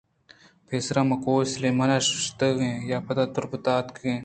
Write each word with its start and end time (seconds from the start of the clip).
پیسر 0.67 0.95
ءَ 1.01 1.07
ما 1.09 1.15
کوه 1.23 1.41
ءِ 1.45 1.51
سلیمان 1.53 1.89
ءَ 1.95 1.99
گشت 2.07 2.39
اِیں 2.43 3.03
پَد 3.05 3.17
ءَ 3.23 3.33
تْربت 3.33 3.65
ءَ 3.69 3.75
اَتک 3.79 3.97
اِیں 4.03 4.19